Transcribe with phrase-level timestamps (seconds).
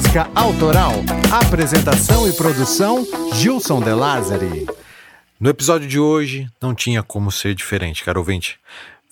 [0.00, 0.92] música autoral.
[1.30, 4.66] Apresentação e produção: Gilson De Lázari.
[5.38, 8.58] No episódio de hoje, não tinha como ser diferente, caro ouvinte.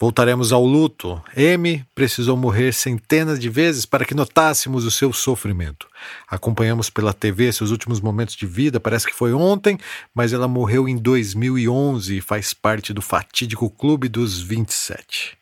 [0.00, 1.22] Voltaremos ao luto.
[1.36, 5.86] M precisou morrer centenas de vezes para que notássemos o seu sofrimento.
[6.26, 9.78] Acompanhamos pela TV seus últimos momentos de vida, parece que foi ontem,
[10.14, 15.36] mas ela morreu em 2011 e faz parte do fatídico Clube dos 27.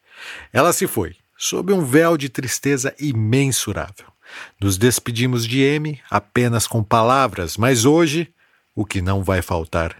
[0.53, 4.16] Ela se foi, sob um véu de tristeza imensurável.
[4.61, 8.29] Nos despedimos de M apenas com palavras, mas hoje
[8.75, 9.97] o que não vai faltar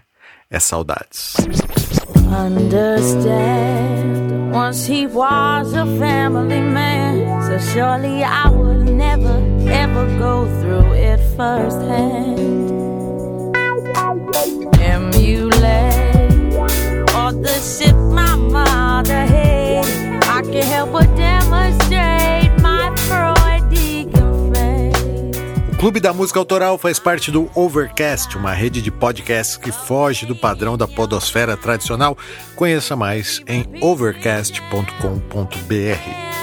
[0.49, 1.35] é saudades.
[2.27, 3.37] Understand,
[4.53, 11.19] once he was a family man, so surely I would never ever go through it
[11.35, 12.37] firsthand.
[14.81, 15.95] Emulate
[17.15, 19.85] all the shit my mother had,
[20.23, 22.46] I can't help but demonstrate
[25.77, 30.35] Clube da Música Autoral faz parte do Overcast, uma rede de podcasts que foge do
[30.35, 32.17] padrão da podosfera tradicional.
[32.55, 36.36] Conheça mais em overcast.com.br.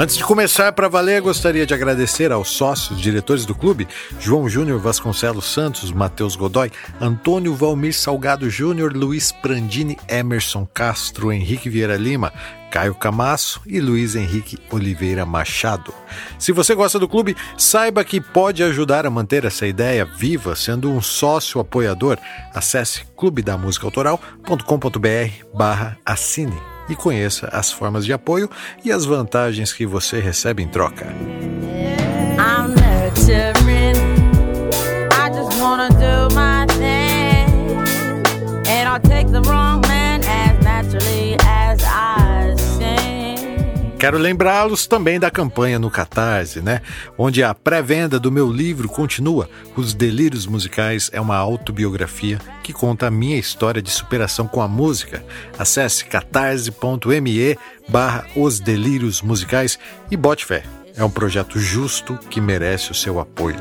[0.00, 3.86] Antes de começar para valer, gostaria de agradecer aos sócios, diretores do clube,
[4.18, 11.68] João Júnior Vasconcelos Santos, Matheus Godoy, Antônio Valmir Salgado Júnior, Luiz Prandini, Emerson Castro, Henrique
[11.68, 12.32] Vieira Lima,
[12.70, 15.92] Caio Camasso e Luiz Henrique Oliveira Machado.
[16.38, 20.90] Se você gosta do clube, saiba que pode ajudar a manter essa ideia viva sendo
[20.90, 22.16] um sócio apoiador.
[22.54, 28.50] Acesse clubedamusicaautoral.com.br barra assine e conheça as formas de apoio
[28.84, 31.06] e as vantagens que você recebe em troca.
[44.00, 46.80] Quero lembrá-los também da campanha no Catarse, né?
[47.18, 49.46] Onde a pré-venda do meu livro continua.
[49.76, 54.66] Os Delírios Musicais é uma autobiografia que conta a minha história de superação com a
[54.66, 55.22] música.
[55.58, 57.58] Acesse catarse.me
[57.90, 59.78] barra Os Delírios Musicais
[60.10, 60.62] e bote fé.
[60.96, 63.60] É um projeto justo que merece o seu apoio.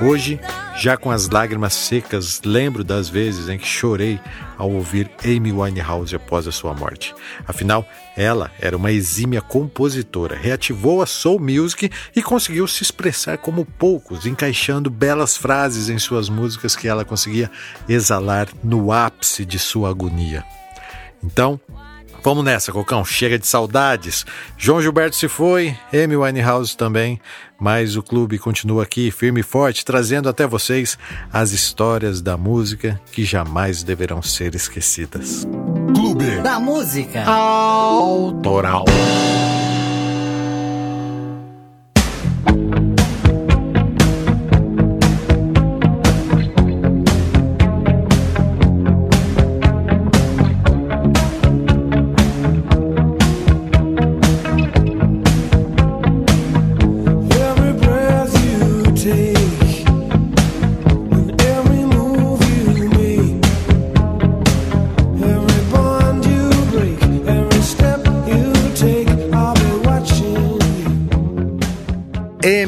[0.00, 0.38] Hoje,
[0.76, 4.20] já com as lágrimas secas, lembro das vezes em que chorei
[4.56, 7.12] ao ouvir Amy Winehouse após a sua morte.
[7.48, 7.84] Afinal,
[8.16, 14.24] ela era uma exímia compositora, reativou a soul music e conseguiu se expressar como poucos,
[14.24, 17.50] encaixando belas frases em suas músicas que ela conseguia
[17.88, 20.44] exalar no ápice de sua agonia.
[21.24, 21.60] Então,
[22.28, 23.06] Vamos nessa, Cocão.
[23.06, 24.26] Chega de saudades.
[24.58, 27.18] João Gilberto se foi, Amy Winehouse também,
[27.58, 30.98] mas o clube continua aqui, firme e forte, trazendo até vocês
[31.32, 35.48] as histórias da música que jamais deverão ser esquecidas.
[35.94, 38.84] Clube da Música Autoral.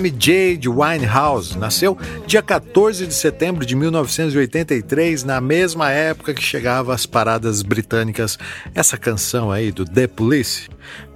[0.09, 7.07] Jade Winehouse nasceu dia 14 de setembro de 1983, na mesma época que chegava às
[7.07, 8.39] paradas britânicas
[8.75, 10.69] essa canção aí do The Police.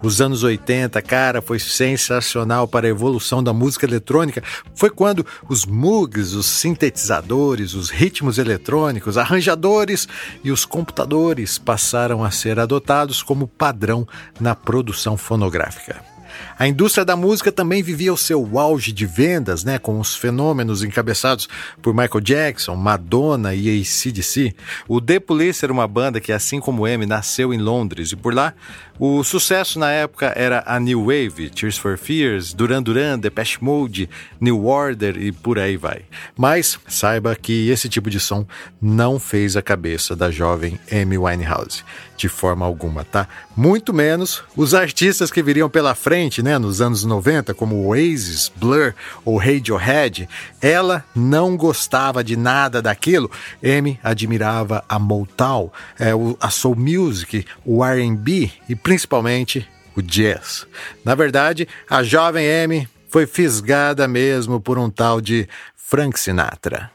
[0.02, 4.42] Os anos 80, cara, foi sensacional para a evolução da música eletrônica.
[4.74, 10.06] Foi quando os Moogs, os sintetizadores, os ritmos eletrônicos, arranjadores
[10.44, 14.06] e os computadores passaram a ser adotados como padrão
[14.38, 16.13] na produção fonográfica.
[16.58, 20.82] A indústria da música também vivia o seu auge de vendas, né, com os fenômenos
[20.82, 21.48] encabeçados
[21.82, 24.54] por Michael Jackson, Madonna e ACDC.
[24.88, 28.34] O The Police era uma banda que, assim como M, nasceu em Londres e por
[28.34, 28.54] lá
[28.98, 34.08] o sucesso na época era a New Wave, Tears for Fears, Duran Duran, Depeche Mode,
[34.40, 36.02] New Order e por aí vai.
[36.36, 38.46] Mas saiba que esse tipo de som
[38.80, 41.82] não fez a cabeça da jovem Amy Winehouse,
[42.16, 43.26] de forma alguma, tá?
[43.56, 48.94] Muito menos os artistas que viriam pela frente né, nos anos 90, como Oasis, Blur
[49.24, 50.28] ou Radiohead,
[50.60, 53.30] ela não gostava de nada daquilo.
[53.62, 56.10] Amy admirava a Motown, é,
[56.40, 60.66] a soul music, o R&B e principalmente o jazz.
[61.04, 66.90] Na verdade, a jovem Amy foi fisgada mesmo por um tal de Frank Sinatra.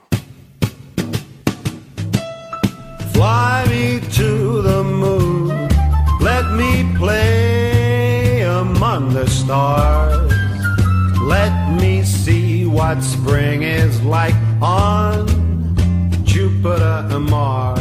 [3.13, 4.38] Fly me to
[9.13, 10.31] the stars.
[11.21, 15.25] Let me see what spring is like on
[16.23, 17.79] Jupiter and Mars.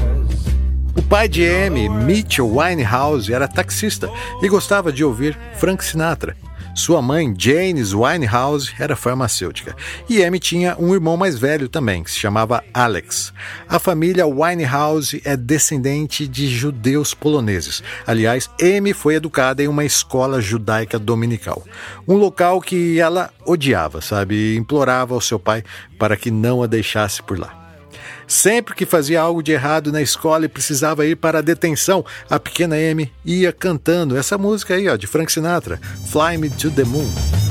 [0.97, 4.11] O pai de Amy, Mitchell Winehouse, era taxista
[4.43, 6.35] e gostava de ouvir Frank Sinatra.
[6.79, 9.75] Sua mãe, Janes Winehouse, era farmacêutica.
[10.09, 13.33] E Amy tinha um irmão mais velho também, que se chamava Alex.
[13.69, 17.83] A família Winehouse é descendente de judeus poloneses.
[18.07, 21.65] Aliás, Amy foi educada em uma escola judaica dominical.
[22.07, 24.37] Um local que ela odiava, sabe?
[24.37, 25.65] E implorava ao seu pai
[25.99, 27.68] para que não a deixasse por lá.
[28.29, 32.39] Sempre que fazia algo de errado na escola e precisava ir para a detenção, a
[32.39, 35.81] pequena Amy ia cantando essa música aí, ó, de Frank Sinatra,
[36.13, 37.48] Fly Me to the Moon.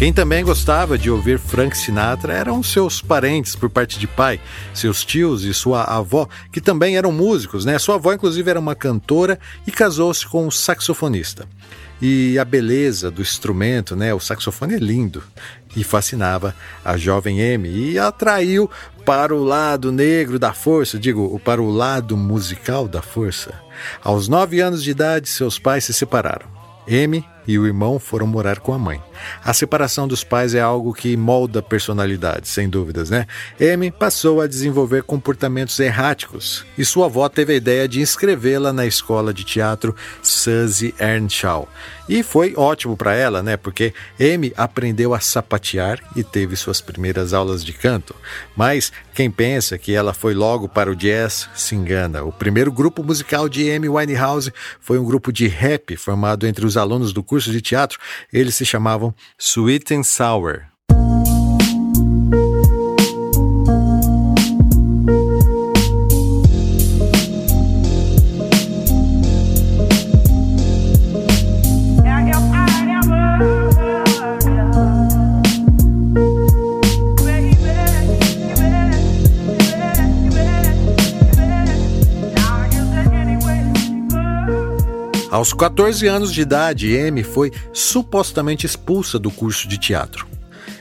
[0.00, 4.40] Quem também gostava de ouvir Frank Sinatra eram seus parentes por parte de pai,
[4.72, 7.78] seus tios e sua avó, que também eram músicos, né?
[7.78, 11.46] Sua avó, inclusive, era uma cantora e casou-se com um saxofonista.
[12.00, 14.14] E a beleza do instrumento, né?
[14.14, 15.22] O saxofone é lindo
[15.76, 18.70] e fascinava a jovem Amy e atraiu
[19.04, 23.52] para o lado negro da força, digo, para o lado musical da força.
[24.02, 26.48] Aos nove anos de idade, seus pais se separaram.
[26.88, 29.02] Amy e o irmão foram morar com a mãe.
[29.44, 33.26] A separação dos pais é algo que molda a personalidade, sem dúvidas, né?
[33.60, 38.86] Amy passou a desenvolver comportamentos erráticos e sua avó teve a ideia de inscrevê-la na
[38.86, 41.68] escola de teatro Suzy Earnshaw.
[42.08, 43.56] E foi ótimo para ela, né?
[43.56, 48.16] Porque Amy aprendeu a sapatear e teve suas primeiras aulas de canto.
[48.56, 52.24] Mas quem pensa que ela foi logo para o jazz se engana.
[52.24, 56.76] O primeiro grupo musical de Amy Winehouse foi um grupo de rap formado entre os
[56.76, 58.00] alunos do curso de teatro.
[58.32, 60.69] Eles se chamavam Sweet and Sour.
[85.40, 90.28] Aos 14 anos de idade, Amy foi supostamente expulsa do curso de teatro.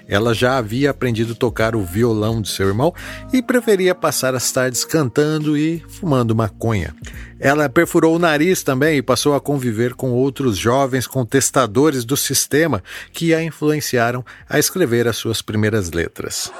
[0.06, 2.94] Ela já havia aprendido a tocar o violão de seu irmão
[3.31, 6.94] e preferia passar as tardes cantando e fumando maconha.
[7.39, 12.83] Ela perfurou o nariz também e passou a conviver com outros jovens contestadores do sistema
[13.13, 16.51] que a influenciaram a escrever as suas primeiras letras.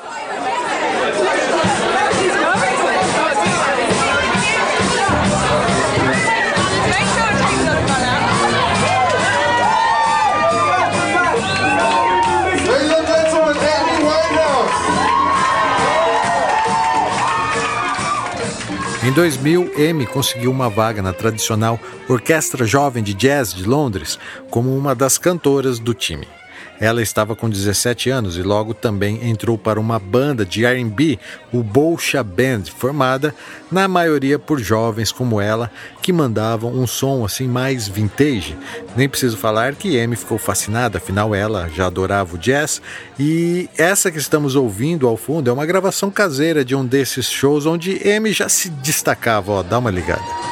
[19.02, 21.80] Em 2000, Amy conseguiu uma vaga na tradicional
[22.10, 26.28] Orquestra Jovem de Jazz de Londres como uma das cantoras do time.
[26.80, 31.20] Ela estava com 17 anos e logo também entrou para uma banda de R&B,
[31.52, 33.36] o Bolsha Band, formada
[33.72, 35.70] na maioria por jovens como ela,
[36.02, 38.58] que mandavam um som assim mais vintage.
[38.96, 42.82] Nem preciso falar que Amy ficou fascinada, afinal ela já adorava o jazz,
[43.20, 47.66] e essa que estamos ouvindo ao fundo é uma gravação caseira de um desses shows
[47.66, 50.49] onde Amy já se destacava, ó, dá uma ligada.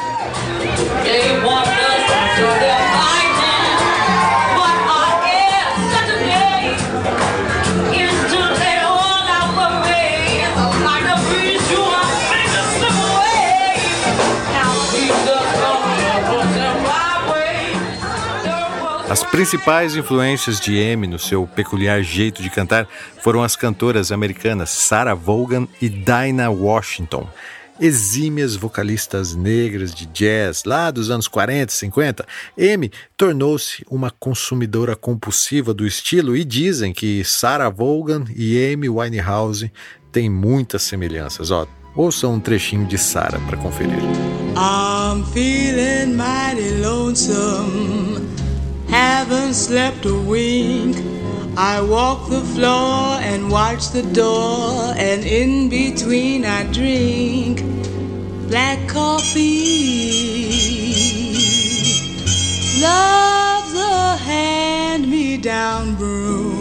[19.10, 22.86] As principais influências de Amy no seu peculiar jeito de cantar
[23.22, 27.26] foram as cantoras americanas Sarah Vaughan e Dinah Washington,
[27.80, 32.26] exímias vocalistas negras de jazz lá dos anos 40 e 50.
[32.58, 39.72] Amy tornou-se uma consumidora compulsiva do estilo e dizem que Sarah Vaughan e Amy Winehouse
[40.12, 41.50] têm muitas semelhanças.
[41.50, 44.02] Ó, ouça um trechinho de Sarah para conferir.
[44.54, 47.57] I'm feeling mighty lonesome.
[48.98, 50.96] Have haven't slept a wink.
[51.56, 57.62] I walk the floor and watch the door, and in between I drink
[58.48, 59.44] black coffee.
[62.82, 66.57] Love's a hand me down broom.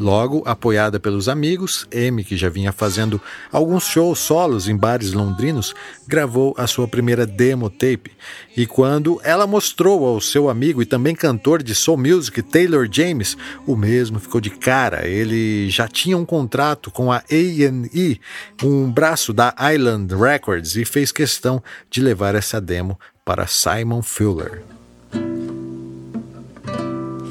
[0.00, 3.20] Logo, apoiada pelos amigos, Amy, que já vinha fazendo
[3.52, 5.74] alguns shows solos em bares londrinos,
[6.08, 8.10] gravou a sua primeira demo tape.
[8.56, 13.36] E quando ela mostrou ao seu amigo e também cantor de soul music, Taylor James,
[13.66, 15.06] o mesmo ficou de cara.
[15.06, 18.18] Ele já tinha um contrato com a A&E,
[18.62, 24.62] um braço da Island Records, e fez questão de levar essa demo para Simon Fuller.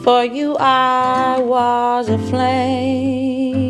[0.10, 3.70] For you, I was a flame.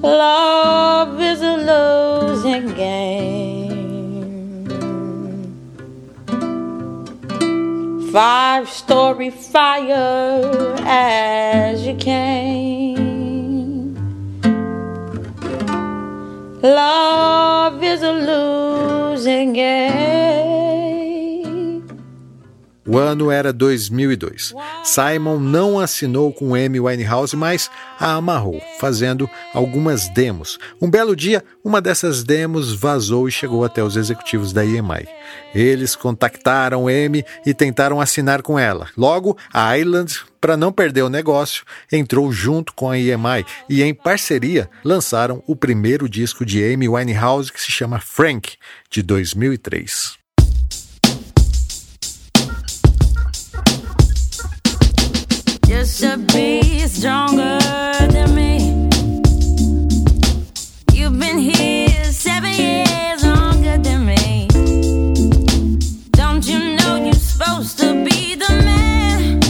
[0.00, 3.44] Love is a losing game.
[8.10, 13.94] Five story fire as you came.
[16.62, 20.83] Love is a losing game.
[22.86, 24.52] O ano era 2002.
[24.82, 30.58] Simon não assinou com Amy Winehouse, mas a amarrou, fazendo algumas demos.
[30.80, 35.08] Um belo dia, uma dessas demos vazou e chegou até os executivos da EMI.
[35.54, 38.88] Eles contactaram Amy e tentaram assinar com ela.
[38.96, 43.94] Logo, a Island, para não perder o negócio, entrou junto com a EMI e, em
[43.94, 48.56] parceria, lançaram o primeiro disco de Amy Winehouse que se chama Frank,
[48.90, 50.23] de 2003.
[57.04, 57.58] Stronger
[58.12, 58.88] than me.
[60.92, 64.48] You've been here seven years longer than me.
[66.12, 69.40] Don't you know you're supposed to be the man?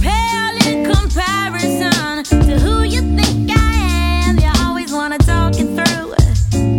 [0.00, 4.38] Pale comparison to who you think I am.
[4.38, 6.14] You always wanna talk it through.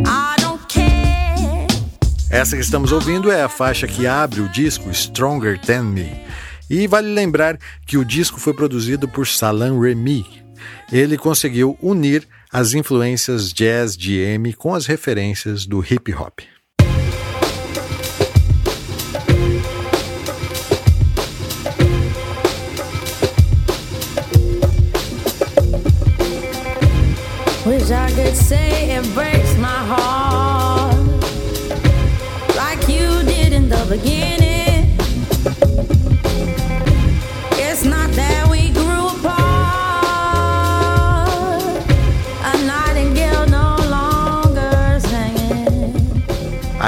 [0.08, 1.67] I don't care.
[2.31, 6.31] Essa que estamos ouvindo é a faixa que abre o disco Stronger Than Me.
[6.72, 10.25] E vale lembrar que o disco foi produzido por Salam Remy.
[10.90, 16.40] Ele conseguiu unir as influências jazz de Amy com as referências do hip hop.
[27.66, 30.96] Wish I could say it breaks my heart
[32.56, 34.40] like you did in the beginning.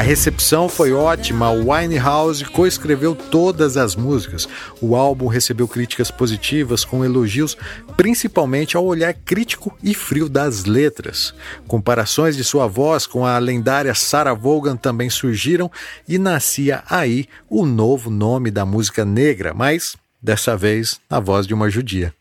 [0.03, 4.48] Recepção foi ótima, Winehouse coescreveu todas as músicas.
[4.81, 7.57] O álbum recebeu críticas positivas com elogios
[7.95, 11.33] principalmente ao olhar crítico e frio das letras.
[11.67, 15.72] Comparações de sua voz com a lendária Sarah Vaughan também surgiram
[16.07, 21.53] e nascia aí o novo nome da música negra, mas dessa vez na voz de
[21.53, 22.13] uma judia.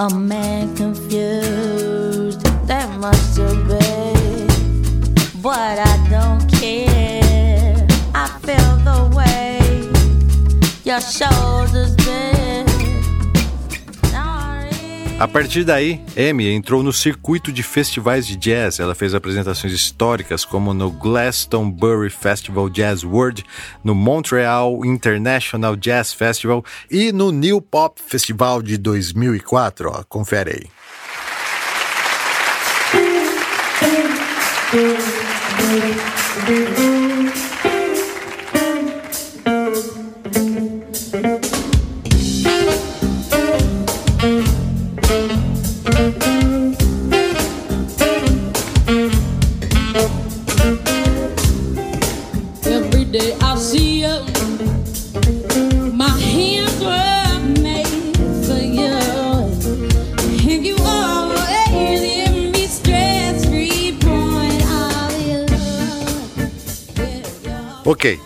[0.00, 0.89] Understand
[15.20, 18.80] A partir daí, Amy entrou no circuito de festivais de jazz.
[18.80, 23.44] Ela fez apresentações históricas, como no Glastonbury Festival Jazz World,
[23.84, 29.90] no Montreal International Jazz Festival e no New Pop Festival de 2004.
[29.90, 30.66] Ó, confere
[36.52, 37.00] aí.
[67.90, 68.20] Ok,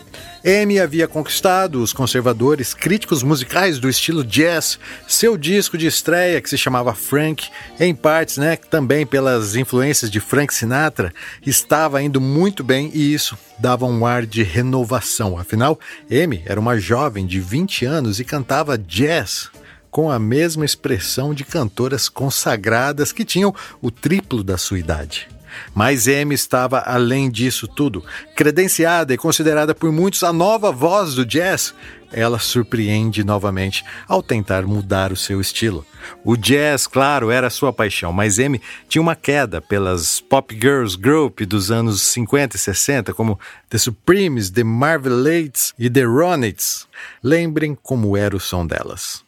[0.44, 4.78] Amy havia conquistado os conservadores críticos musicais do estilo jazz.
[5.08, 7.48] Seu disco de estreia, que se chamava Frank,
[7.80, 11.14] em partes, né, também pelas influências de Frank Sinatra,
[11.46, 15.38] estava indo muito bem e isso dava um ar de renovação.
[15.38, 15.80] Afinal,
[16.10, 19.48] Amy era uma jovem de 20 anos e cantava jazz
[19.90, 25.33] com a mesma expressão de cantoras consagradas que tinham o triplo da sua idade.
[25.74, 28.04] Mas Amy estava além disso tudo.
[28.36, 31.74] Credenciada e considerada por muitos a nova voz do jazz,
[32.12, 35.84] ela surpreende novamente ao tentar mudar o seu estilo.
[36.24, 41.40] O jazz, claro, era sua paixão, mas Amy tinha uma queda pelas pop girls group
[41.40, 46.86] dos anos 50 e 60, como The Supremes, The Marvelettes e The Ronettes.
[47.22, 49.23] Lembrem como era o som delas.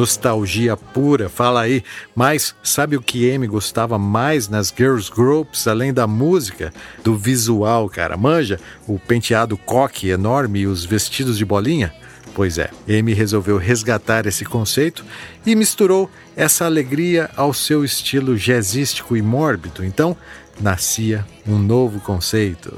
[0.00, 1.84] Nostalgia pura, fala aí.
[2.14, 6.72] Mas sabe o que Amy gostava mais nas girls groups, além da música?
[7.04, 8.16] Do visual, cara.
[8.16, 11.92] Manja o penteado coque enorme e os vestidos de bolinha?
[12.34, 15.04] Pois é, Amy resolveu resgatar esse conceito
[15.44, 19.84] e misturou essa alegria ao seu estilo jazzístico e mórbido.
[19.84, 20.16] Então,
[20.60, 22.72] nascia um novo conceito.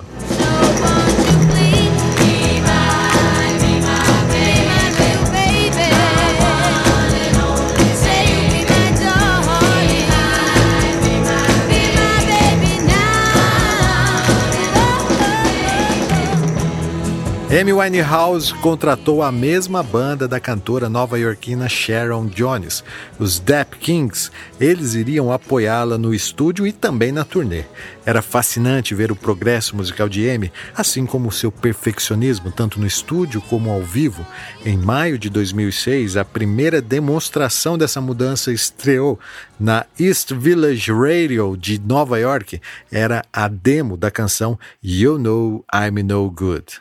[17.52, 22.82] Amy Winehouse contratou a mesma banda da cantora nova-iorquina Sharon Jones,
[23.18, 24.30] os Dap Kings.
[24.59, 27.64] Eles iriam apoiá-la no estúdio e também na turnê.
[28.06, 33.43] Era fascinante ver o progresso musical de Amy, assim como seu perfeccionismo, tanto no estúdio
[33.43, 34.26] como ao vivo.
[34.65, 39.21] Em maio de 2006, a primeira demonstração dessa mudança estreou
[39.60, 42.62] na East Village Radio de Nova York.
[42.91, 46.80] Era a demo da canção You Know I'm No Good.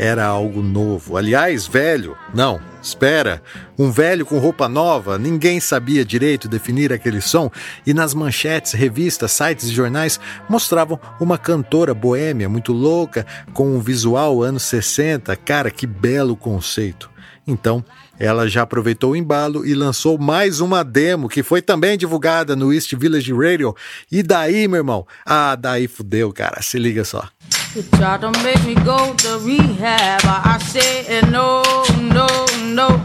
[0.00, 1.18] era algo novo.
[1.18, 3.42] Aliás, velho, não, espera.
[3.78, 7.50] Um velho com roupa nova, ninguém sabia direito definir aquele som,
[7.86, 13.78] e nas manchetes, revistas, sites e jornais mostravam uma cantora boêmia muito louca, com um
[13.78, 15.36] visual anos 60.
[15.36, 17.10] Cara, que belo conceito.
[17.46, 17.84] Então,
[18.18, 22.72] ela já aproveitou o embalo e lançou mais uma demo que foi também divulgada no
[22.72, 23.76] East Village Radio.
[24.10, 25.06] E daí, meu irmão?
[25.26, 26.62] Ah, daí fudeu, cara.
[26.62, 27.28] Se liga só.
[27.72, 30.22] You try to make me go to rehab.
[30.24, 31.62] I said no,
[32.00, 32.26] no,
[32.74, 33.00] no.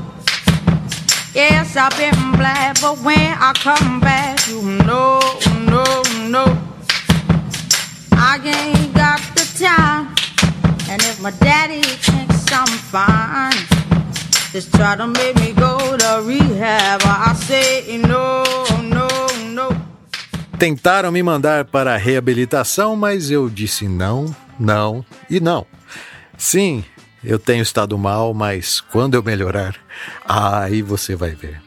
[1.36, 5.20] Yes, I've been black, but when I come back, you know,
[5.70, 5.84] no,
[6.28, 6.46] no.
[8.14, 10.16] I ain't got the time.
[10.90, 13.54] And if my daddy thinks I'm fine,
[14.52, 17.02] just try to make me go to rehab.
[17.04, 18.44] I say no,
[18.82, 19.08] no,
[19.54, 19.70] no.
[20.58, 25.66] Tentaram me mandar para a reabilitação, mas eu disse não, não e não.
[26.38, 26.84] Sim,
[27.24, 29.76] eu tenho estado mal, mas quando eu melhorar,
[30.28, 31.62] aí você vai ver.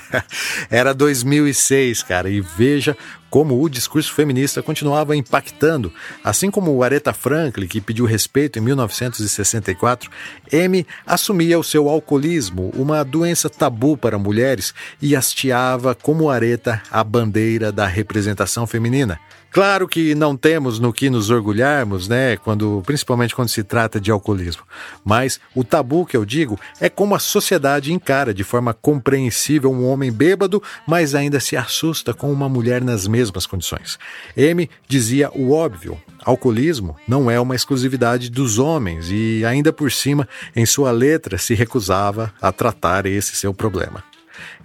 [0.70, 2.96] Era 2006, cara, e veja
[3.30, 5.92] como o discurso feminista continuava impactando.
[6.22, 10.10] Assim como Aretha Franklin, que pediu respeito em 1964,
[10.52, 17.04] M assumia o seu alcoolismo, uma doença tabu para mulheres, e hasteava como Aretha a
[17.04, 19.18] bandeira da representação feminina.
[19.52, 24.08] Claro que não temos no que nos orgulharmos, né, quando, principalmente quando se trata de
[24.10, 24.62] alcoolismo.
[25.04, 27.59] Mas o tabu que eu digo é como a sociedade
[27.92, 33.06] encara de forma compreensível um homem bêbado, mas ainda se assusta com uma mulher nas
[33.06, 33.98] mesmas condições.
[34.36, 40.28] M dizia o óbvio: alcoolismo não é uma exclusividade dos homens e, ainda por cima,
[40.54, 44.02] em sua letra se recusava a tratar esse seu problema.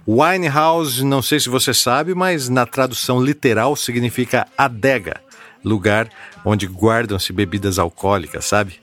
[0.08, 5.20] Winehouse, não sei se você sabe, mas na tradução literal significa adega.
[5.64, 6.08] lugar
[6.44, 8.78] onde guardam-se bebidas alcoólicas, sabe?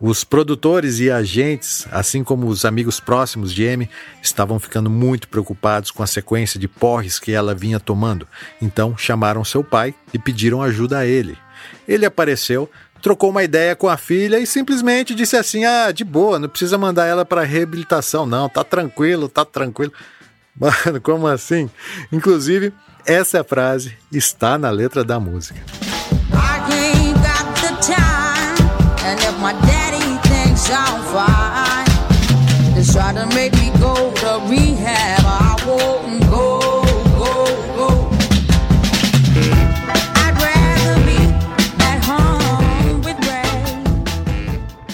[0.00, 3.88] Os produtores e agentes, assim como os amigos próximos de Amy,
[4.22, 8.26] estavam ficando muito preocupados com a sequência de porres que ela vinha tomando.
[8.60, 11.36] Então chamaram seu pai e pediram ajuda a ele.
[11.88, 16.38] Ele apareceu, trocou uma ideia com a filha e simplesmente disse assim: "Ah, de boa,
[16.38, 19.92] não precisa mandar ela para reabilitação não, tá tranquilo, tá tranquilo".
[20.56, 21.68] Mano, como assim?
[22.12, 22.72] Inclusive,
[23.04, 25.60] essa frase está na letra da música.
[31.14, 31.86] Fine,
[32.74, 35.22] they try to make me go to rehab.
[35.24, 36.74] I won't go.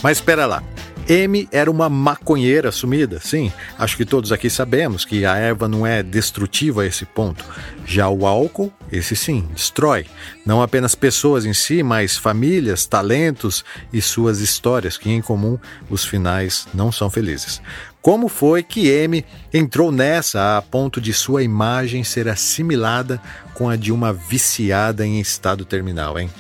[0.02, 0.62] Mas espera lá.
[1.10, 3.52] M era uma maconheira sumida, sim.
[3.76, 7.44] Acho que todos aqui sabemos que a erva não é destrutiva a esse ponto.
[7.84, 10.06] Já o álcool, esse sim, destrói.
[10.46, 15.58] Não apenas pessoas em si, mas famílias, talentos e suas histórias, que em comum
[15.90, 17.60] os finais não são felizes.
[18.00, 23.20] Como foi que M entrou nessa a ponto de sua imagem ser assimilada
[23.52, 26.30] com a de uma viciada em estado terminal, hein?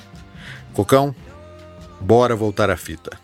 [0.72, 1.12] Cocão,
[2.00, 3.18] bora voltar à fita.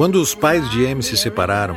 [0.00, 1.76] Quando os pais de Amy se separaram,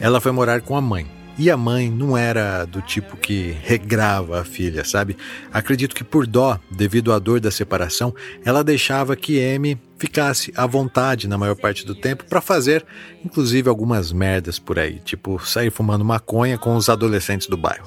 [0.00, 1.06] ela foi morar com a mãe.
[1.36, 5.18] E a mãe não era do tipo que regrava a filha, sabe?
[5.52, 10.64] Acredito que por dó, devido à dor da separação, ela deixava que Amy ficasse à
[10.64, 12.86] vontade na maior parte do tempo para fazer,
[13.22, 17.86] inclusive, algumas merdas por aí, tipo sair fumando maconha com os adolescentes do bairro.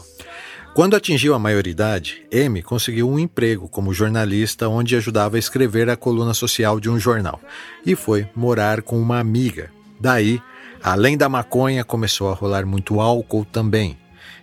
[0.74, 5.98] Quando atingiu a maioridade, Amy conseguiu um emprego como jornalista onde ajudava a escrever a
[5.98, 7.42] coluna social de um jornal
[7.86, 9.70] e foi morar com uma amiga.
[10.00, 10.42] Daí,
[10.84, 13.98] Além da maconha, começou a rolar muito álcool também.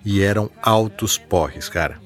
[0.05, 2.01] E eram altos porres, cara.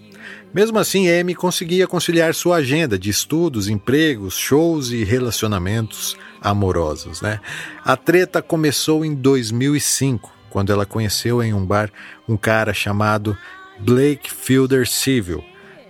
[0.55, 7.41] Mesmo assim, Amy conseguia conciliar sua agenda de estudos, empregos, shows e relacionamentos amorosos, né?
[7.85, 11.91] A treta começou em 2005, quando ela conheceu em um bar
[12.29, 13.37] um cara chamado
[13.79, 15.45] Blake Fielder Civil.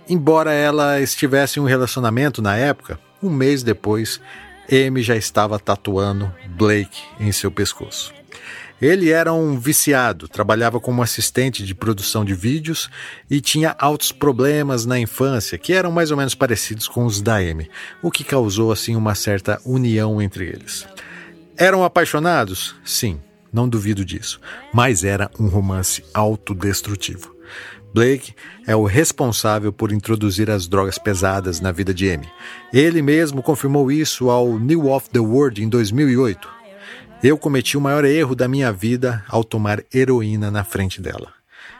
[0.07, 4.19] Embora ela estivesse em um relacionamento na época, um mês depois,
[4.71, 8.13] Amy já estava tatuando Blake em seu pescoço.
[8.81, 12.89] Ele era um viciado, trabalhava como assistente de produção de vídeos
[13.29, 17.37] e tinha altos problemas na infância, que eram mais ou menos parecidos com os da
[17.37, 17.69] Amy,
[18.01, 20.85] o que causou assim uma certa união entre eles.
[21.55, 22.75] Eram apaixonados?
[22.83, 23.21] Sim,
[23.53, 24.41] não duvido disso,
[24.73, 27.32] mas era um romance autodestrutivo.
[27.93, 28.33] Blake
[28.65, 32.27] é o responsável por introduzir as drogas pesadas na vida de Amy.
[32.73, 36.47] Ele mesmo confirmou isso ao New of the World em 2008.
[37.23, 41.31] Eu cometi o maior erro da minha vida ao tomar heroína na frente dela.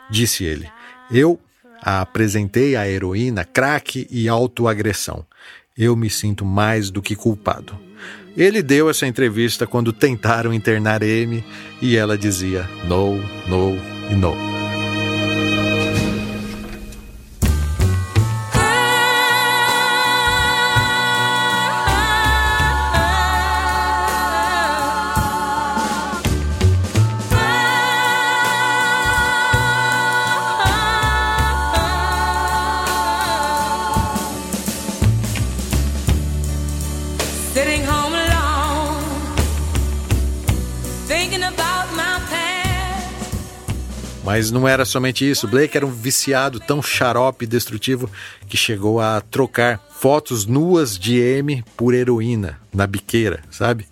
[0.10, 0.70] Disse ele.
[1.12, 1.40] Eu
[1.82, 5.26] a apresentei a heroína, crack e autoagressão.
[5.78, 7.78] Eu me sinto mais do que culpado.
[8.38, 11.44] Ele deu essa entrevista quando tentaram internar Amy
[11.82, 13.76] e ela dizia no, no
[14.10, 14.63] e no.
[44.34, 45.48] Mas não era somente isso.
[45.48, 48.10] Blake era um viciado tão xarope e destrutivo
[48.48, 53.86] que chegou a trocar fotos nuas de M por heroína na biqueira, sabe?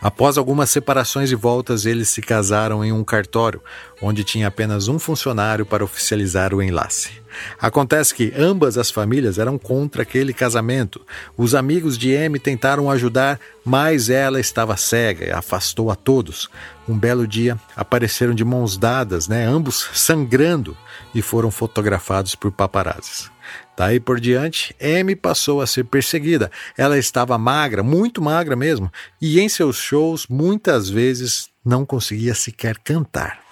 [0.00, 3.60] Após algumas separações e voltas, eles se casaram em um cartório,
[4.02, 7.24] onde tinha apenas um funcionário para oficializar o enlace.
[7.60, 11.00] Acontece que ambas as famílias eram contra aquele casamento.
[11.36, 16.48] Os amigos de M tentaram ajudar, mas ela estava cega e afastou a todos.
[16.88, 20.76] Um belo dia apareceram de mãos dadas, né, ambos sangrando,
[21.14, 23.33] e foram fotografados por paparazzis.
[23.76, 26.50] Tá Daí por diante, M passou a ser perseguida.
[26.78, 32.78] Ela estava magra, muito magra mesmo, e em seus shows muitas vezes não conseguia sequer
[32.78, 33.44] cantar.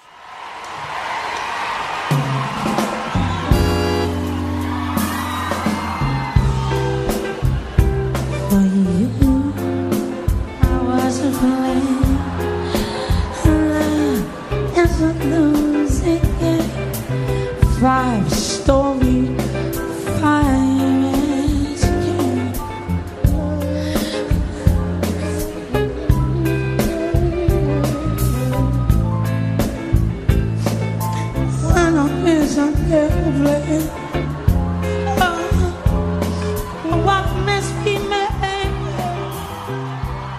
[35.21, 35.43] Ah,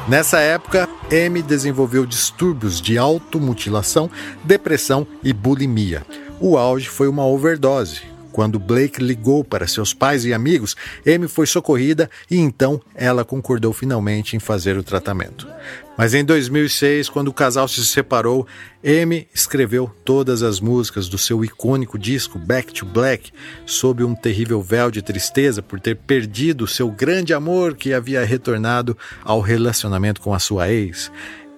[0.07, 4.09] Nessa época, M desenvolveu distúrbios de automutilação,
[4.43, 6.05] depressão e bulimia.
[6.39, 8.01] O auge foi uma overdose.
[8.31, 13.71] Quando Blake ligou para seus pais e amigos, M foi socorrida e então ela concordou
[13.71, 15.47] finalmente em fazer o tratamento.
[15.95, 18.47] Mas em 2006, quando o casal se separou,
[18.84, 23.32] Amy escreveu todas as músicas do seu icônico disco Back to Black
[23.65, 28.97] sob um terrível véu de tristeza por ter perdido seu grande amor que havia retornado
[29.23, 31.12] ao relacionamento com a sua ex.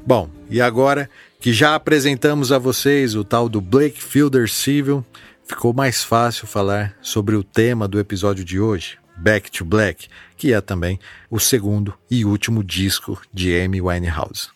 [0.06, 5.06] Bom, e agora que já apresentamos a vocês o tal do Blake Fielder Civil,
[5.45, 10.54] ficou mais fácil falar sobre o tema do episódio de hoje, Back to Black, que
[10.54, 10.99] é também
[11.30, 14.49] o segundo e último disco de Amy Winehouse.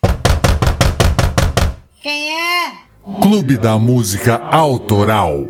[2.02, 2.72] Quem é?
[3.22, 5.48] Clube da Música Autoral.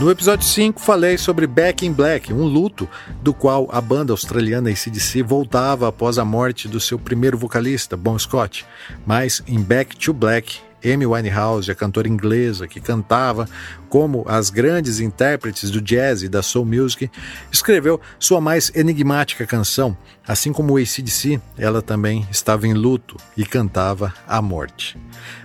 [0.00, 2.88] No episódio 5 falei sobre Back in Black, um luto
[3.20, 8.16] do qual a banda australiana ACDC voltava após a morte do seu primeiro vocalista, Bon
[8.16, 8.64] Scott.
[9.04, 13.48] Mas em Back to Black, Amy Winehouse, a cantora inglesa que cantava
[13.88, 17.10] como as grandes intérpretes do jazz e da soul music,
[17.50, 19.96] escreveu sua mais enigmática canção.
[20.26, 24.98] Assim como o ACDC, ela também estava em luto e cantava a morte.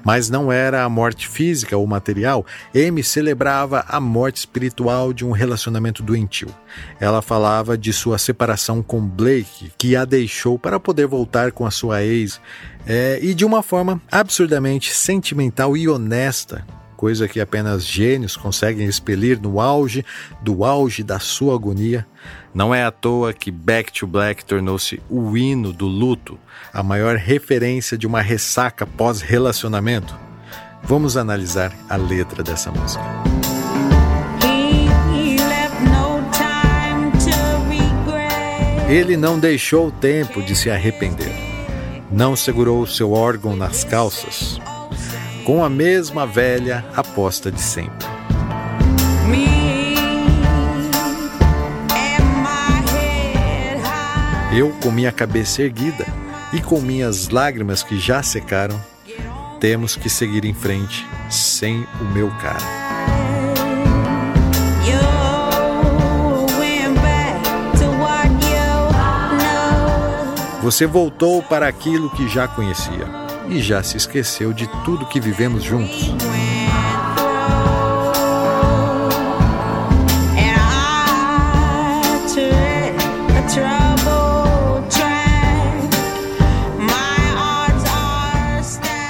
[0.04, 5.32] Mas não era a morte física ou material, Amy celebrava a morte espiritual de um
[5.32, 6.54] relacionamento doentio.
[7.00, 11.72] Ela falava de sua separação com Blake, que a deixou para poder voltar com a
[11.72, 12.41] sua ex,
[12.86, 16.65] é, e de uma forma absurdamente sentimental e honesta,
[16.96, 20.06] coisa que apenas gênios conseguem expelir no auge
[20.41, 22.08] do auge da sua agonia.
[22.54, 26.39] Não é à toa que Back to Black tornou-se o hino do luto,
[26.72, 30.17] a maior referência de uma ressaca pós-relacionamento.
[30.84, 33.04] Vamos analisar a letra dessa música.
[38.88, 41.42] Ele não deixou tempo de se arrepender.
[42.13, 44.60] Não segurou seu órgão nas calças
[45.43, 48.08] com a mesma velha aposta de sempre.
[54.56, 56.06] Eu, com minha cabeça erguida
[56.54, 58.80] e com minhas lágrimas que já secaram,
[59.60, 62.83] temos que seguir em frente sem o meu cara.
[70.63, 73.06] Você voltou para aquilo que já conhecia
[73.49, 76.13] e já se esqueceu de tudo que vivemos juntos.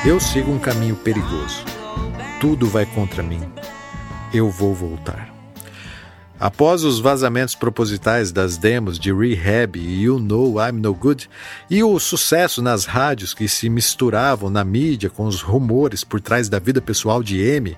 [0.04, 1.64] Eu sigo um caminho perigoso.
[2.42, 3.42] Tudo vai contra mim.
[4.34, 5.33] Eu vou voltar.
[6.44, 11.30] Após os vazamentos propositais das demos de Rehab e You Know I'm No Good
[11.70, 16.50] e o sucesso nas rádios que se misturavam na mídia com os rumores por trás
[16.50, 17.78] da vida pessoal de Amy,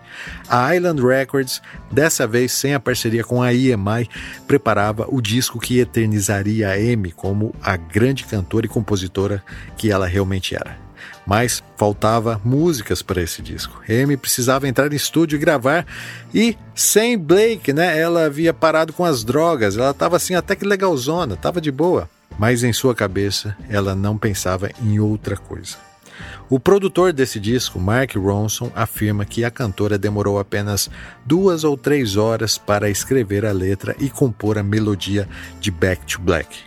[0.50, 4.10] a Island Records, dessa vez sem a parceria com a EMI,
[4.48, 9.44] preparava o disco que eternizaria a Amy como a grande cantora e compositora
[9.78, 10.85] que ela realmente era
[11.26, 13.82] mas faltava músicas para esse disco.
[13.90, 15.86] Amy precisava entrar em estúdio e gravar
[16.34, 18.00] e sem Blake, né?
[18.00, 22.10] Ela havia parado com as drogas, ela estava assim até que legalzona, estava de boa,
[22.38, 25.78] mas em sua cabeça ela não pensava em outra coisa.
[26.50, 30.90] O produtor desse disco, Mark Ronson, afirma que a cantora demorou apenas
[31.26, 35.28] duas ou três horas para escrever a letra e compor a melodia
[35.60, 36.58] de Back to Black.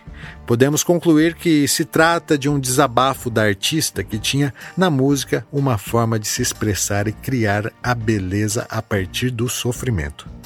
[0.45, 5.77] Podemos concluir que se trata de um desabafo da artista que tinha na música uma
[5.77, 10.38] forma de se expressar e criar a beleza a partir do sofrimento.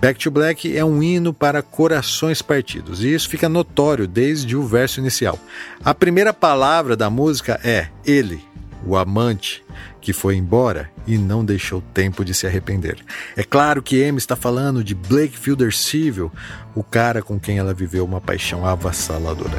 [0.00, 4.66] Back to Black é um hino para corações partidos, e isso fica notório desde o
[4.66, 5.38] verso inicial.
[5.82, 8.44] A primeira palavra da música é ele,
[8.86, 9.64] o amante,
[10.00, 12.98] que foi embora e não deixou tempo de se arrepender.
[13.34, 16.30] É claro que Amy está falando de Blake Fielder Civil,
[16.74, 19.58] o cara com quem ela viveu uma paixão avassaladora.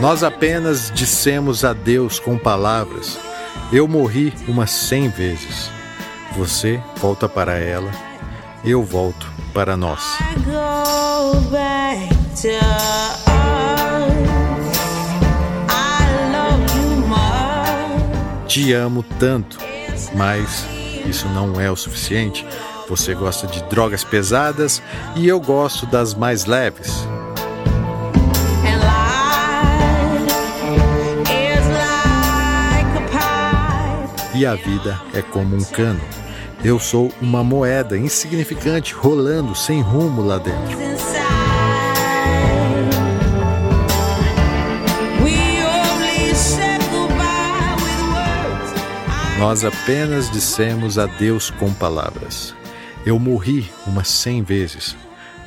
[0.00, 3.18] Nós apenas dissemos adeus com palavras.
[3.72, 5.70] Eu morri umas cem vezes.
[6.36, 7.90] Você volta para ela,
[8.64, 10.02] eu volto para nós.
[18.48, 19.58] Te amo tanto,
[20.16, 20.66] mas
[21.06, 22.44] isso não é o suficiente.
[22.88, 24.82] Você gosta de drogas pesadas
[25.14, 27.06] e eu gosto das mais leves.
[34.40, 36.00] E a vida é como um cano.
[36.64, 40.78] Eu sou uma moeda insignificante rolando sem rumo lá dentro.
[49.38, 52.54] Nós apenas dissemos adeus com palavras.
[53.04, 54.96] Eu morri umas cem vezes.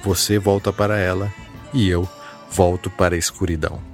[0.04, 1.34] Você volta para ela
[1.74, 2.08] e eu
[2.52, 3.93] volto para a escuridão.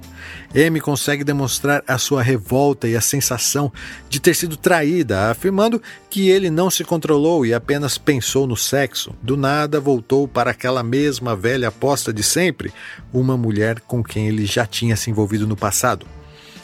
[0.54, 3.72] Amy consegue demonstrar a sua revolta e a sensação
[4.08, 9.14] de ter sido traída, afirmando que ele não se controlou e apenas pensou no sexo.
[9.22, 12.72] Do nada voltou para aquela mesma velha aposta de sempre,
[13.12, 16.04] uma mulher com quem ele já tinha se envolvido no passado.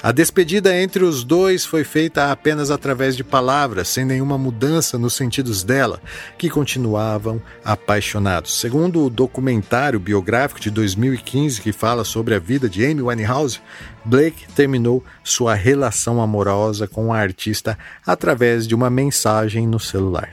[0.02, 5.14] A despedida entre os dois foi feita apenas através de palavras, sem nenhuma mudança nos
[5.14, 6.00] sentidos dela,
[6.38, 8.60] que continuavam apaixonados.
[8.60, 13.60] Segundo o documentário biográfico de 2015 que fala sobre a vida de Amy Winehouse,
[14.04, 20.30] Blake terminou sua relação amorosa com a artista através de uma mensagem no celular.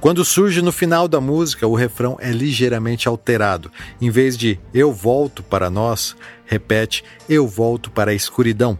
[0.00, 3.70] Quando surge no final da música, o refrão é ligeiramente alterado.
[4.00, 6.14] Em vez de eu volto para nós,
[6.44, 8.78] repete eu volto para a escuridão.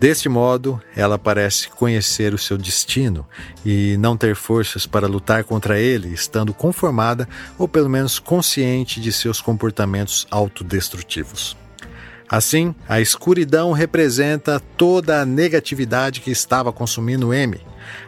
[0.00, 3.26] Deste modo, ela parece conhecer o seu destino
[3.62, 9.12] e não ter forças para lutar contra ele, estando conformada ou pelo menos consciente de
[9.12, 11.54] seus comportamentos autodestrutivos.
[12.26, 17.60] Assim, a escuridão representa toda a negatividade que estava consumindo M,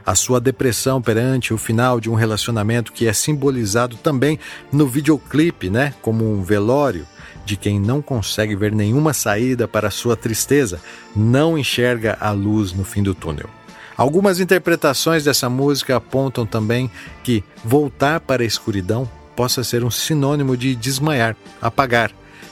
[0.07, 4.39] a sua depressão perante o final de um relacionamento que é simbolizado também
[4.73, 7.07] no videoclipe, né, como um velório,
[7.45, 10.81] de quem não consegue ver nenhuma saída para sua tristeza,
[11.15, 13.49] não enxerga a luz no fim do túnel.
[13.97, 16.91] Algumas interpretações dessa música apontam também
[17.23, 22.11] que voltar para a escuridão possa ser um sinônimo de desmaiar, apagar,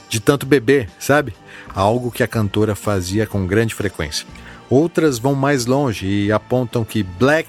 [0.09, 1.33] de tanto beber, sabe?
[1.73, 4.27] Algo que a cantora fazia com grande frequência.
[4.69, 7.47] Outras vão mais longe e apontam que black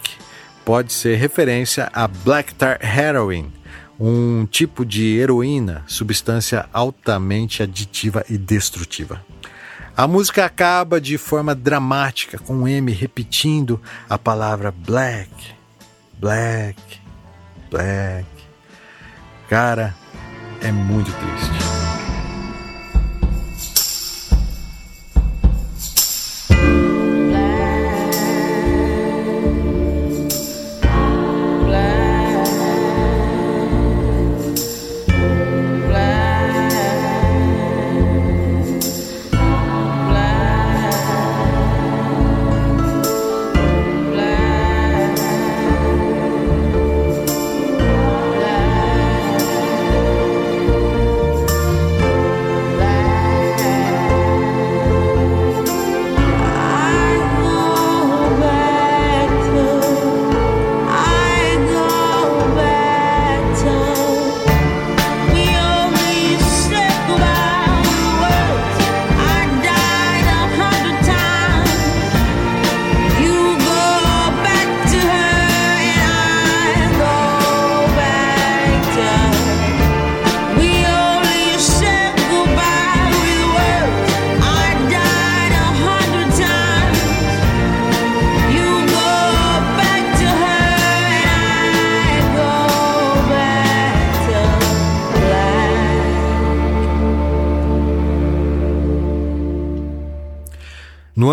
[0.65, 3.51] pode ser referência a black tar heroin,
[3.99, 9.25] um tipo de heroína, substância altamente aditiva e destrutiva.
[9.97, 15.31] A música acaba de forma dramática, com M repetindo a palavra black,
[16.19, 16.81] black,
[17.71, 18.27] black.
[19.49, 19.95] Cara,
[20.63, 21.82] é muito triste.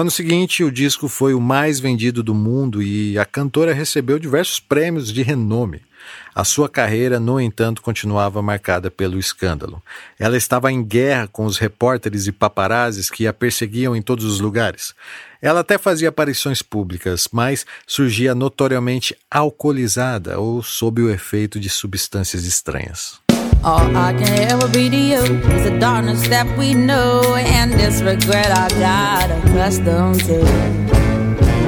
[0.09, 4.59] Ano seguinte, o disco foi o mais vendido do mundo e a cantora recebeu diversos
[4.59, 5.83] prêmios de renome.
[6.33, 9.83] A sua carreira, no entanto, continuava marcada pelo escândalo.
[10.17, 14.39] Ela estava em guerra com os repórteres e paparazzis que a perseguiam em todos os
[14.39, 14.95] lugares.
[15.39, 22.45] Ela até fazia aparições públicas, mas surgia notoriamente alcoolizada ou sob o efeito de substâncias
[22.45, 23.28] estranhas.
[23.61, 28.01] All I can ever be to you is the darkness that we know and this
[28.01, 30.39] regret I got accustomed to.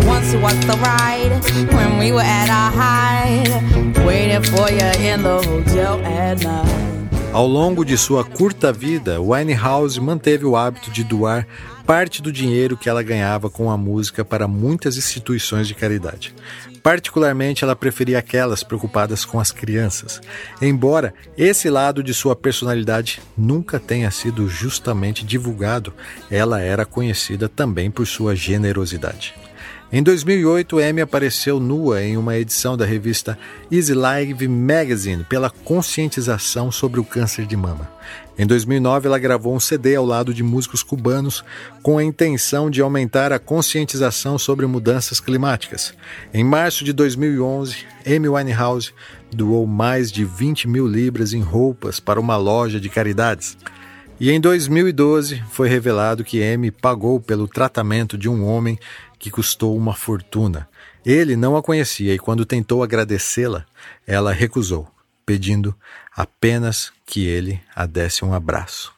[0.08, 1.42] Once was the ride
[1.74, 6.81] when we were at our height, waiting for you in the hotel at night.
[7.34, 11.48] Ao longo de sua curta vida, Winehouse manteve o hábito de doar
[11.86, 16.36] parte do dinheiro que ela ganhava com a música para muitas instituições de caridade.
[16.84, 20.20] Particularmente, ela preferia aquelas preocupadas com as crianças,
[20.62, 25.94] embora esse lado de sua personalidade nunca tenha sido justamente divulgado,
[26.30, 29.34] ela era conhecida também por sua generosidade.
[29.94, 33.38] Em 2008, Amy apareceu nua em uma edição da revista
[33.70, 37.92] Easy Live Magazine pela conscientização sobre o câncer de mama.
[38.39, 41.44] Em 2009, ela gravou um CD ao lado de músicos cubanos
[41.84, 45.94] com a intenção de aumentar a conscientização sobre mudanças climáticas.
[46.34, 48.94] Em março de 2011, Amy Winehouse
[49.30, 53.58] doou mais de 20 mil libras em roupas para uma loja de caridades.
[54.22, 58.80] E em 2012 foi revelado que Amy pagou pelo tratamento de um homem
[59.22, 60.67] que custou uma fortuna.
[61.05, 63.65] Ele não a conhecia e, quando tentou agradecê-la,
[64.05, 64.88] ela recusou,
[65.24, 65.76] pedindo
[66.11, 68.91] apenas que ele a desse um abraço.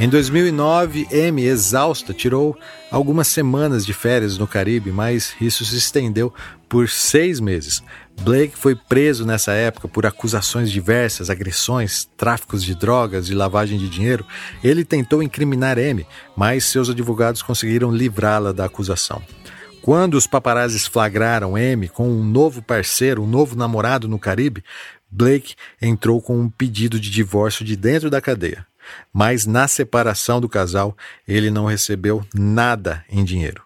[0.00, 2.58] Em 2009, Amy, exausta, tirou
[2.90, 6.32] algumas semanas de férias no Caribe, mas isso se estendeu
[6.70, 7.82] por seis meses.
[8.22, 13.90] Blake foi preso nessa época por acusações diversas, agressões, tráficos de drogas e lavagem de
[13.90, 14.24] dinheiro.
[14.64, 19.22] Ele tentou incriminar Amy, mas seus advogados conseguiram livrá-la da acusação.
[19.82, 24.64] Quando os paparazzis flagraram Amy com um novo parceiro, um novo namorado no Caribe,
[25.10, 28.69] Blake entrou com um pedido de divórcio de dentro da cadeia.
[29.12, 33.62] Mas na separação do casal, ele não recebeu nada em dinheiro.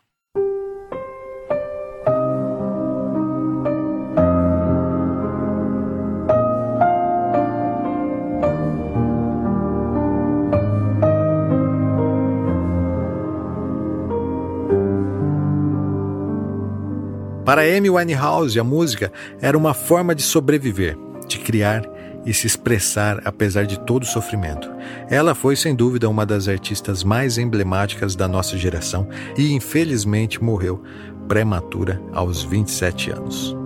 [17.45, 20.97] Para Amy Winehouse, a música era uma forma de sobreviver,
[21.29, 21.85] de criar
[22.25, 24.70] e se expressar apesar de todo o sofrimento.
[25.09, 30.83] Ela foi, sem dúvida, uma das artistas mais emblemáticas da nossa geração e, infelizmente, morreu
[31.29, 33.64] prematura aos 27 anos.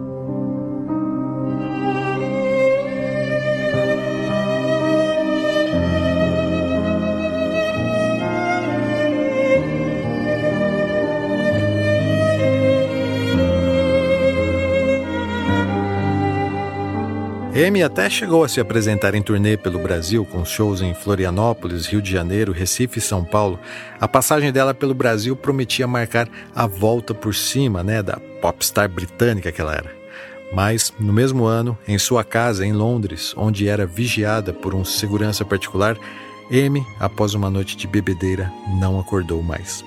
[17.67, 22.01] Amy até chegou a se apresentar em turnê pelo Brasil, com shows em Florianópolis, Rio
[22.01, 23.59] de Janeiro, Recife e São Paulo.
[24.01, 29.51] A passagem dela pelo Brasil prometia marcar a volta por cima né, da popstar britânica
[29.51, 29.93] que ela era.
[30.55, 35.45] Mas, no mesmo ano, em sua casa em Londres, onde era vigiada por um segurança
[35.45, 35.99] particular,
[36.53, 39.85] Amy, após uma noite de bebedeira, não acordou mais.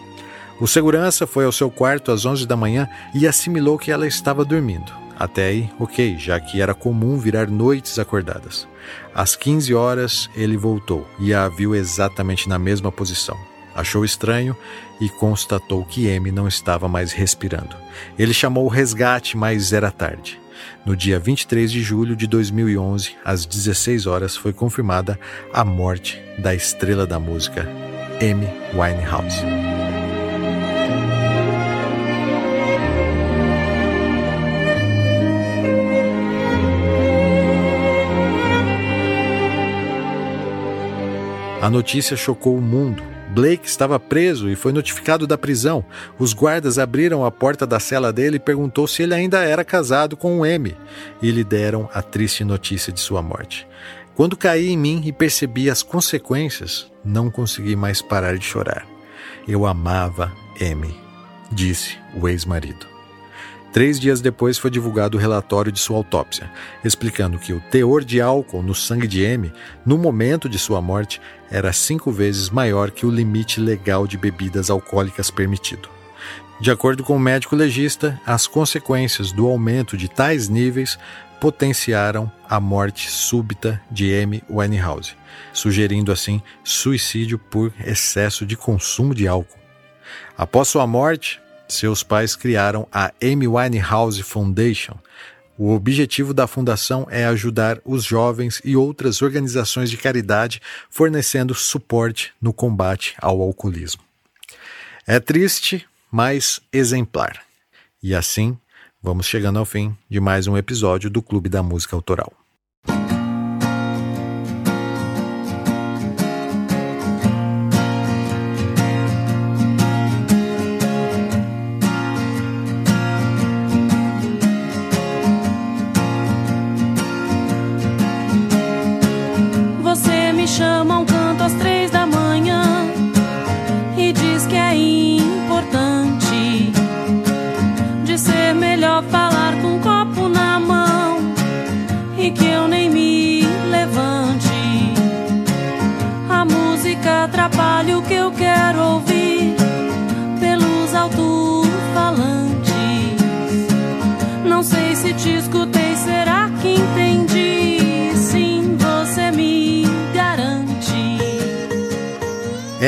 [0.59, 4.43] O segurança foi ao seu quarto às 11 da manhã e assimilou que ela estava
[4.43, 4.91] dormindo.
[5.21, 8.67] Até aí, ok, já que era comum virar noites acordadas.
[9.13, 13.37] Às 15 horas, ele voltou e a viu exatamente na mesma posição.
[13.75, 14.57] Achou estranho
[14.99, 17.75] e constatou que M não estava mais respirando.
[18.17, 20.41] Ele chamou o resgate, mas era tarde.
[20.83, 25.19] No dia 23 de julho de 2011, às 16 horas, foi confirmada
[25.53, 27.69] a morte da estrela da música,
[28.19, 29.45] Amy Winehouse.
[41.61, 43.03] A notícia chocou o mundo.
[43.29, 45.85] Blake estava preso e foi notificado da prisão.
[46.17, 50.17] Os guardas abriram a porta da cela dele e perguntou se ele ainda era casado
[50.17, 50.75] com o M
[51.21, 53.67] e lhe deram a triste notícia de sua morte.
[54.15, 58.87] Quando caí em mim e percebi as consequências, não consegui mais parar de chorar.
[59.47, 60.93] Eu amava M,
[61.51, 62.90] disse o ex-marido.
[63.71, 66.51] Três dias depois foi divulgado o relatório de sua autópsia,
[66.83, 69.51] explicando que o teor de álcool no sangue de M,
[69.85, 74.69] no momento de sua morte, era cinco vezes maior que o limite legal de bebidas
[74.69, 75.89] alcoólicas permitido.
[76.59, 80.99] De acordo com o médico legista, as consequências do aumento de tais níveis
[81.39, 84.43] potenciaram a morte súbita de M.
[84.47, 85.15] Winehouse,
[85.53, 89.57] sugerindo assim suicídio por excesso de consumo de álcool.
[90.37, 91.41] Após sua morte,
[91.73, 94.97] seus pais criaram a Amy Winehouse Foundation.
[95.57, 102.33] O objetivo da fundação é ajudar os jovens e outras organizações de caridade fornecendo suporte
[102.41, 104.01] no combate ao alcoolismo.
[105.05, 107.41] É triste, mas exemplar.
[108.01, 108.57] E assim,
[109.01, 112.40] vamos chegando ao fim de mais um episódio do Clube da Música Autoral.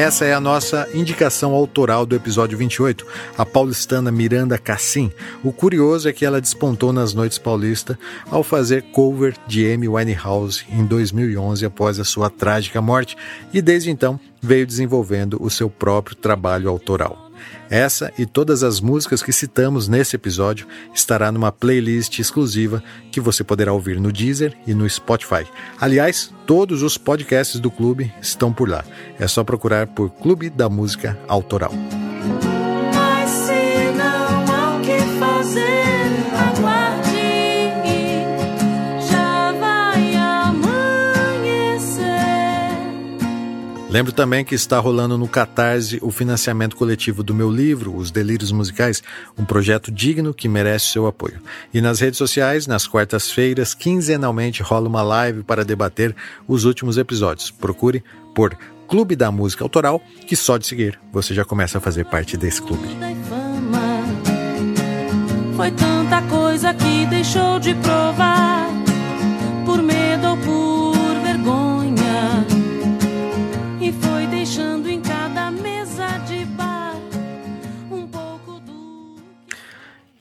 [0.04, 5.10] Essa é a nossa indicação autoral do episódio 28, a paulistana Miranda Cassim.
[5.42, 7.98] O curioso é que ela despontou nas noites paulista
[8.30, 13.16] ao fazer cover de Amy Winehouse em 2011 após a sua trágica morte
[13.54, 17.23] e desde então veio desenvolvendo o seu próprio trabalho autoral.
[17.70, 23.44] Essa e todas as músicas que citamos nesse episódio estará numa playlist exclusiva que você
[23.44, 25.46] poderá ouvir no Deezer e no Spotify.
[25.80, 28.84] Aliás, todos os podcasts do clube estão por lá.
[29.20, 31.74] É só procurar por Clube da Música Autoral.
[43.94, 48.52] Lembro também que está rolando no Catarse o financiamento coletivo do meu livro, Os Delírios
[48.52, 49.04] Musicais,
[49.38, 51.40] um projeto digno que merece seu apoio.
[51.72, 56.16] E nas redes sociais, nas quartas-feiras, quinzenalmente rola uma live para debater
[56.48, 57.52] os últimos episódios.
[57.52, 62.06] Procure por Clube da Música Autoral, que só de seguir você já começa a fazer
[62.06, 62.88] parte desse clube.
[65.56, 68.83] Foi tanta coisa que deixou de provar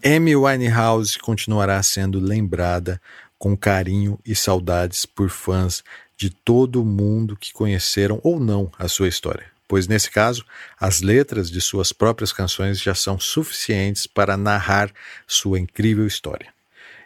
[0.05, 3.01] Amy Winehouse continuará sendo lembrada
[3.39, 5.85] com carinho e saudades por fãs
[6.17, 10.45] de todo mundo que conheceram ou não a sua história, pois nesse caso,
[10.77, 14.93] as letras de suas próprias canções já são suficientes para narrar
[15.25, 16.53] sua incrível história.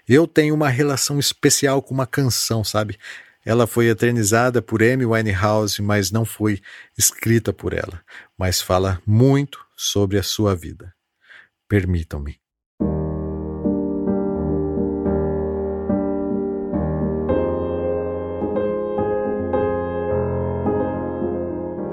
[0.09, 2.99] Eu tenho uma relação especial com uma canção, sabe?
[3.45, 6.63] Ela foi eternizada por Amy Winehouse, mas não foi
[6.97, 8.01] escrita por ela,
[8.39, 10.95] mas fala muito sobre a sua vida.
[11.69, 12.46] Permitam-me.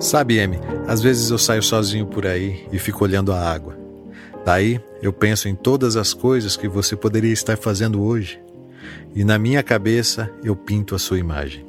[0.04, 3.78] Sabe, Amy, às vezes eu saio sozinho por aí e fico olhando a água.
[4.46, 8.38] Daí eu penso em todas as coisas que você poderia estar fazendo hoje.
[9.16, 11.66] E na minha cabeça eu pinto a sua imagem.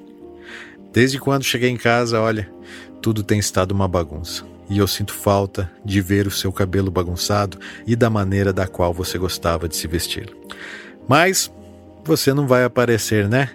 [0.93, 2.51] Desde quando cheguei em casa, olha,
[3.01, 4.45] tudo tem estado uma bagunça.
[4.69, 7.57] E eu sinto falta de ver o seu cabelo bagunçado
[7.87, 10.35] e da maneira da qual você gostava de se vestir.
[11.07, 11.53] Mas
[12.05, 13.51] você não vai aparecer, né?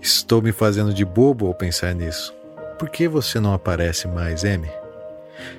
[0.00, 2.35] Estou me fazendo de bobo ao pensar nisso.
[2.78, 4.70] Por que você não aparece mais, Amy?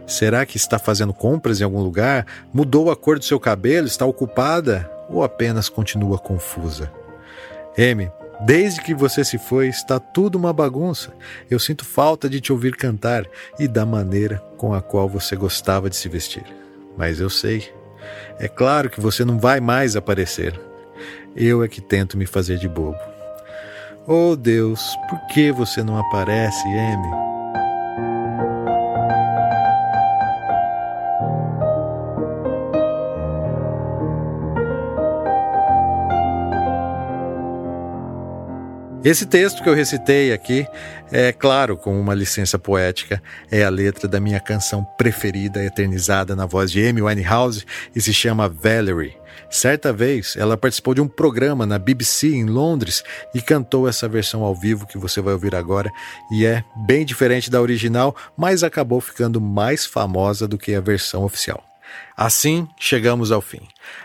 [0.05, 2.26] Será que está fazendo compras em algum lugar?
[2.53, 3.88] Mudou a cor do seu cabelo?
[3.88, 4.89] Está ocupada?
[5.09, 6.91] Ou apenas continua confusa?
[7.78, 8.11] Amy,
[8.41, 11.11] desde que você se foi, está tudo uma bagunça.
[11.49, 13.26] Eu sinto falta de te ouvir cantar
[13.59, 16.45] e da maneira com a qual você gostava de se vestir.
[16.97, 17.72] Mas eu sei.
[18.39, 20.59] É claro que você não vai mais aparecer.
[21.36, 23.16] Eu é que tento me fazer de bobo.
[24.10, 24.80] Oh Deus,
[25.10, 27.26] por que você não aparece, Amy?
[39.03, 40.67] Esse texto que eu recitei aqui,
[41.11, 46.45] é claro, com uma licença poética, é a letra da minha canção preferida, eternizada na
[46.45, 47.63] voz de Amy Winehouse
[47.95, 49.15] e se chama Valerie.
[49.49, 54.43] Certa vez, ela participou de um programa na BBC em Londres e cantou essa versão
[54.43, 55.91] ao vivo que você vai ouvir agora,
[56.31, 61.23] e é bem diferente da original, mas acabou ficando mais famosa do que a versão
[61.23, 61.63] oficial.
[62.15, 63.61] Assim, chegamos ao fim.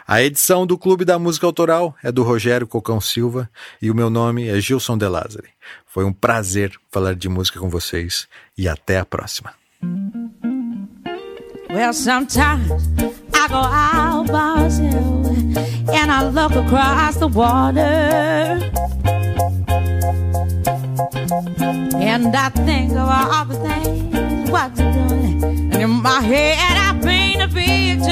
[0.07, 3.49] A edição do Clube da Música Autoral é do Rogério Cocão Silva
[3.80, 5.51] e o meu nome é Gilson De Lázari.
[5.86, 8.26] Foi um prazer falar de música com vocês
[8.57, 9.55] e até a próxima.
[11.70, 12.70] Well, sometimes
[13.32, 14.30] I go out
[15.88, 18.61] and I look across the water.
[21.95, 25.62] And I think of all the things what you're doing.
[26.03, 28.03] My head I paint a picture.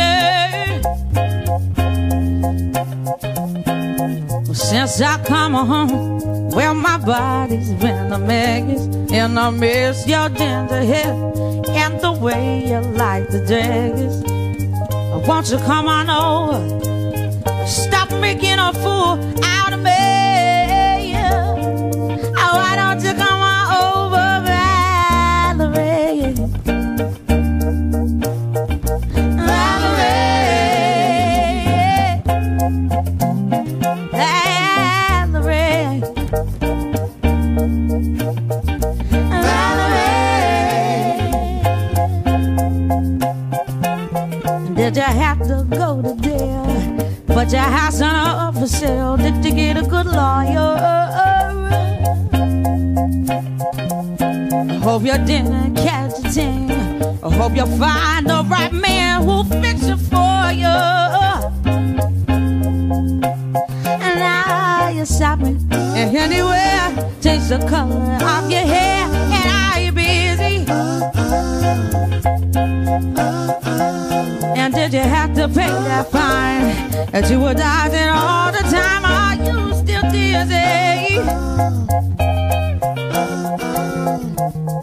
[4.55, 8.86] Since I come home, well, my body's been a mess.
[9.11, 11.12] And I miss your ginger hair
[11.70, 14.22] and the way you like the dress.
[15.26, 17.66] Won't you come on over?
[17.66, 20.09] Stop making a fool out of me.
[57.61, 57.68] Hope you didn't catch a thing.
[57.68, 60.76] hope you find the right man who'll fix it for you.
[63.86, 69.06] And now you're shopping and anywhere, change the color of your hair.
[69.06, 70.64] And are you busy?
[74.58, 79.04] And did you have to pay that fine that you were dodging all the time?
[79.04, 81.20] Are you still dizzy?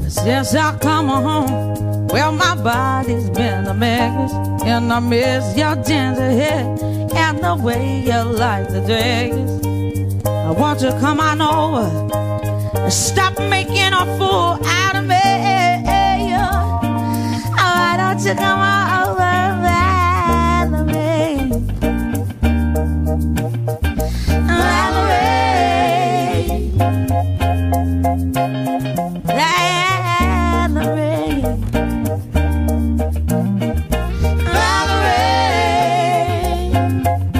[0.09, 1.86] Since I come home,
[2.18, 4.32] well, my body's been a mess,
[4.63, 6.65] and I miss your ginger hair
[7.15, 9.36] and the way you like the dress.
[10.26, 11.88] I want you to come on over
[12.76, 15.28] and stop making a fool out of me.
[16.43, 16.80] Oh,
[17.53, 18.86] why don't you come on